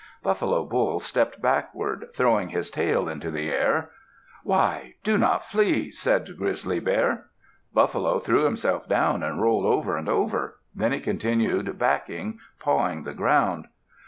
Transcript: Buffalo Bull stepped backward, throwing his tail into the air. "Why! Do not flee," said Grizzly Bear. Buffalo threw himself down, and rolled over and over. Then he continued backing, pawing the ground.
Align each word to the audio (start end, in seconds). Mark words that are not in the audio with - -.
Buffalo 0.23 0.65
Bull 0.65 0.99
stepped 0.99 1.43
backward, 1.43 2.07
throwing 2.15 2.49
his 2.49 2.71
tail 2.71 3.07
into 3.07 3.29
the 3.29 3.51
air. 3.51 3.91
"Why! 4.43 4.95
Do 5.03 5.15
not 5.15 5.45
flee," 5.45 5.91
said 5.91 6.35
Grizzly 6.39 6.79
Bear. 6.79 7.27
Buffalo 7.71 8.17
threw 8.17 8.43
himself 8.43 8.89
down, 8.89 9.21
and 9.21 9.39
rolled 9.43 9.67
over 9.67 9.95
and 9.97 10.09
over. 10.09 10.57
Then 10.73 10.91
he 10.91 11.01
continued 11.01 11.77
backing, 11.77 12.39
pawing 12.59 13.03
the 13.03 13.13
ground. 13.13 13.67